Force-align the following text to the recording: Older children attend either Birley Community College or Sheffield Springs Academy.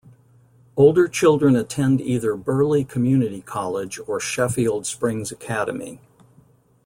Older 0.75 1.07
children 1.07 1.55
attend 1.55 2.01
either 2.01 2.35
Birley 2.35 2.89
Community 2.89 3.41
College 3.41 3.99
or 4.07 4.19
Sheffield 4.19 4.87
Springs 4.87 5.31
Academy. 5.31 6.01